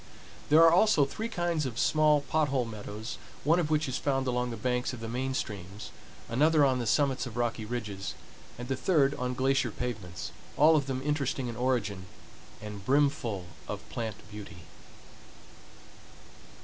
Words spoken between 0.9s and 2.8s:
three kinds of small pot hole